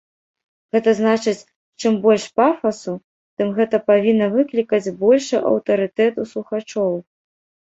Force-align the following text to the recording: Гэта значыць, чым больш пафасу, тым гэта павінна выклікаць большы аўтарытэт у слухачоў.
Гэта 0.75 0.93
значыць, 0.99 1.47
чым 1.83 1.99
больш 2.05 2.25
пафасу, 2.41 2.95
тым 3.41 3.53
гэта 3.59 3.75
павінна 3.91 4.31
выклікаць 4.37 4.93
большы 5.05 5.35
аўтарытэт 5.51 6.13
у 6.25 6.27
слухачоў. 6.33 6.91